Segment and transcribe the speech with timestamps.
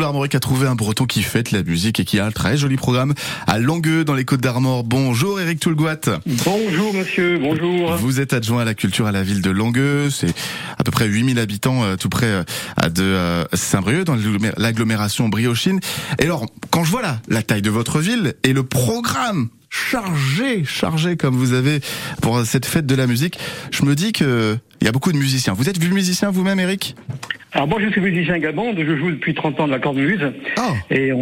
[0.00, 2.56] Bleu Armorique a trouvé un breton qui fête la musique et qui a un très
[2.56, 3.12] joli programme
[3.46, 4.82] à Langueux dans les Côtes d'Armor.
[4.82, 6.20] Bonjour Eric Toulgoat.
[6.46, 7.96] Bonjour monsieur, bonjour.
[7.96, 10.08] Vous êtes adjoint à la culture à la ville de Langueux.
[10.08, 10.32] C'est
[10.78, 12.42] à peu près 8000 habitants euh, tout près euh,
[12.88, 14.16] de euh, Saint-Brieuc dans
[14.56, 15.80] l'agglomération briochine.
[16.18, 20.64] Et alors, quand je vois là la taille de votre ville et le programme chargé,
[20.64, 21.80] chargé comme vous avez
[22.22, 23.38] pour cette fête de la musique,
[23.70, 25.52] je me dis que il y a beaucoup de musiciens.
[25.52, 26.96] Vous êtes vu musicien vous-même, Eric
[27.52, 30.32] alors moi je suis musicien également, je joue depuis 30 ans de la cornemuse.
[30.56, 30.72] Oh.
[30.90, 31.18] Et on,